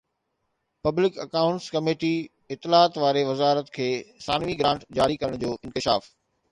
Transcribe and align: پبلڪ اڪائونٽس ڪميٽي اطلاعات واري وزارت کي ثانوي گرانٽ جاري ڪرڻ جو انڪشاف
پبلڪ 0.85 1.13
اڪائونٽس 1.25 1.65
ڪميٽي 1.75 2.15
اطلاعات 2.55 2.93
واري 3.03 3.23
وزارت 3.31 3.67
کي 3.77 3.89
ثانوي 4.25 4.59
گرانٽ 4.59 4.89
جاري 4.97 5.21
ڪرڻ 5.21 5.39
جو 5.45 5.55
انڪشاف 5.65 6.13